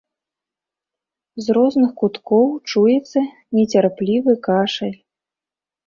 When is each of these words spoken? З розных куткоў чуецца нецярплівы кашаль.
З 1.43 1.57
розных 1.59 1.93
куткоў 2.01 2.47
чуецца 2.69 3.19
нецярплівы 3.61 4.31
кашаль. 4.53 4.95